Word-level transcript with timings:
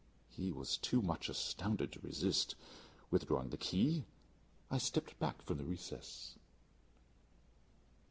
He 0.31 0.51
was 0.51 0.77
too 0.79 0.99
much 1.03 1.29
astounded 1.29 1.91
to 1.91 1.99
resist. 1.99 2.55
Withdrawing 3.11 3.49
the 3.51 3.57
key 3.57 4.03
I 4.71 4.79
stepped 4.79 5.19
back 5.19 5.43
from 5.43 5.59
the 5.59 5.63
recess. 5.65 6.33